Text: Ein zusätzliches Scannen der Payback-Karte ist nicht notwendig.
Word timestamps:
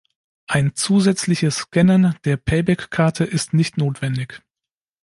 Ein 0.47 0.73
zusätzliches 0.73 1.55
Scannen 1.57 2.15
der 2.25 2.35
Payback-Karte 2.37 3.23
ist 3.23 3.53
nicht 3.53 3.77
notwendig. 3.77 4.41